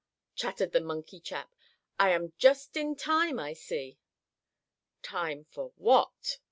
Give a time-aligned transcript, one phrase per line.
[0.33, 1.53] chattered the monkey chap.
[1.99, 3.99] "I am just in time, I see."
[5.03, 6.39] "Time for what?"